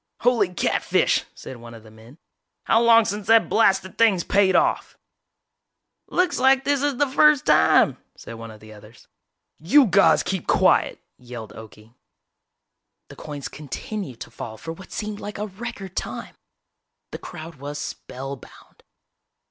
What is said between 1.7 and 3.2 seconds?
of the men, "how long